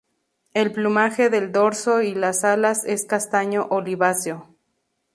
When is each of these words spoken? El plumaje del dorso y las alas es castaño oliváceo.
El 0.55 0.71
plumaje 0.71 1.29
del 1.29 1.51
dorso 1.51 2.01
y 2.01 2.15
las 2.15 2.43
alas 2.43 2.85
es 2.85 3.05
castaño 3.05 3.67
oliváceo. 3.69 4.55